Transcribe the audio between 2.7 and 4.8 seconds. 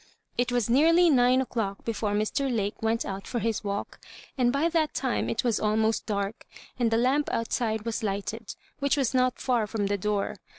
went out for his walk, and by